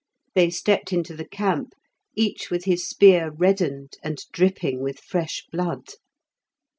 [0.33, 1.73] They stepped into the camp,
[2.15, 5.89] each with his spear reddened and dripping with fresh blood.